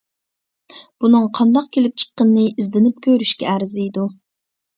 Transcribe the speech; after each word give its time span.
بۇنىڭ 1.03 1.27
قانداق 1.39 1.67
كېلىپ 1.77 1.99
چىققىنىنى 2.05 2.47
ئىزدىنىپ 2.57 2.99
كۆرۈشكە 3.09 3.51
ئەرزىيدۇ. 3.53 4.09